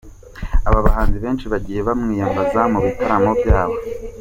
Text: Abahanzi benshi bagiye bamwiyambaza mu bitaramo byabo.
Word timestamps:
Abahanzi 0.69 1.17
benshi 1.23 1.45
bagiye 1.53 1.79
bamwiyambaza 1.87 2.61
mu 2.71 2.79
bitaramo 2.85 3.31
byabo. 3.39 3.75